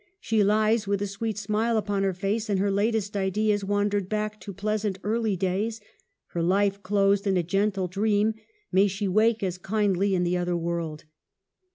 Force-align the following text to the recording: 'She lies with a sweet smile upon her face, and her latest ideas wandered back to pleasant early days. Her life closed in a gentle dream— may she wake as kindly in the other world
'She 0.29 0.43
lies 0.43 0.87
with 0.87 0.99
a 1.03 1.05
sweet 1.05 1.37
smile 1.37 1.77
upon 1.77 2.01
her 2.01 2.11
face, 2.15 2.49
and 2.49 2.59
her 2.59 2.71
latest 2.71 3.15
ideas 3.15 3.63
wandered 3.63 4.09
back 4.09 4.39
to 4.41 4.51
pleasant 4.51 4.97
early 5.03 5.35
days. 5.35 5.79
Her 6.29 6.41
life 6.41 6.81
closed 6.81 7.27
in 7.27 7.37
a 7.37 7.43
gentle 7.43 7.87
dream— 7.87 8.33
may 8.71 8.87
she 8.87 9.07
wake 9.07 9.43
as 9.43 9.59
kindly 9.59 10.15
in 10.15 10.23
the 10.23 10.37
other 10.37 10.57
world 10.57 11.03